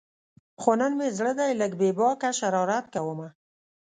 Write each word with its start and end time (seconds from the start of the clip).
خو 0.61 0.71
نن 0.79 0.91
مې 0.99 1.07
زړه 1.17 1.33
دی 1.39 1.51
لږ 1.61 1.71
بې 1.79 1.89
باکه 1.99 2.29
شرارت 2.39 2.85
کومه 2.93 3.27